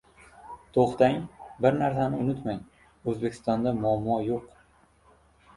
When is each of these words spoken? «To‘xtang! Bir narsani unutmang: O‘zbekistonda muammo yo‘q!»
«To‘xtang! 0.77 1.19
Bir 1.65 1.77
narsani 1.81 2.19
unutmang: 2.23 2.63
O‘zbekistonda 3.13 3.75
muammo 3.85 4.17
yo‘q!» 4.31 5.21